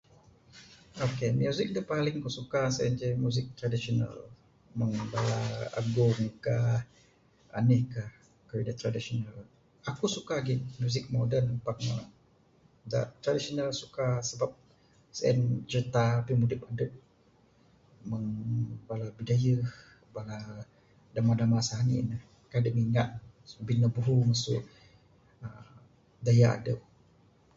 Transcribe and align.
Ok 1.05 1.17
muzik 1.41 1.67
dak 1.75 1.85
paling 1.93 2.17
ku 2.23 2.29
suka 2.37 2.59
sien 2.75 2.93
ceh 2.99 3.13
muzik 3.23 3.47
traditional 3.59 4.15
mung 4.77 4.93
bala 5.13 5.39
agung 5.79 6.19
ka 6.45 6.57
enih 7.59 7.81
ka 7.93 8.03
keyuh 8.47 8.65
dak 8.67 8.79
traditional. 8.81 9.37
Aku 9.89 10.05
suka 10.15 10.35
gi 10.47 10.55
muzik 10.81 11.05
moden 11.15 11.45
pak 11.65 11.77
ne 11.85 11.95
dak 12.91 13.05
traditional 13.23 13.69
suka 13.81 14.05
sabab 14.29 14.51
sien 15.17 15.37
cerita 15.69 16.03
pimudip 16.25 16.61
dep 16.79 16.91
mung 18.09 18.25
bala 18.87 19.05
bidayuh 19.17 19.63
damba 21.13 21.33
damba 21.39 21.59
sani 21.69 21.97
ne 22.09 22.17
kan 22.49 22.61
dep 22.65 22.75
minak 22.79 23.09
bin 23.67 23.77
ne 23.81 23.87
buho 23.95 24.15
mesu 24.29 24.55
deya 26.25 26.47
adep. 26.57 26.79